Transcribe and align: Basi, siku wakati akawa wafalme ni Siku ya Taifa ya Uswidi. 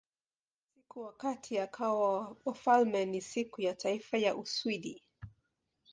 Basi, 0.01 0.73
siku 0.73 1.01
wakati 1.01 1.59
akawa 1.59 2.35
wafalme 2.45 3.05
ni 3.05 3.21
Siku 3.21 3.61
ya 3.61 3.73
Taifa 3.73 4.17
ya 4.17 4.35
Uswidi. 4.35 5.01